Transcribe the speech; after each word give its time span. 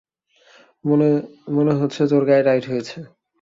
মনে 1.55 1.73
হচ্ছে 1.79 2.01
তোর 2.11 2.23
গায়ে 2.29 2.45
টাইট 2.47 2.63
হয়েছে। 2.67 2.97